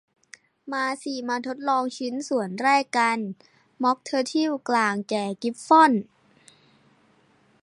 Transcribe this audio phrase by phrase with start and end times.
[0.71, 3.17] มาสิ มาทดลองชิ้นส่วนแรกกัน
[3.83, 5.91] ม็อคเทอร์เทิลกล่างแก่กริฟฟอน